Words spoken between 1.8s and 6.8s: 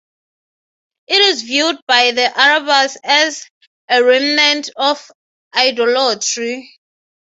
by the Arabs as a remnant of idolatry.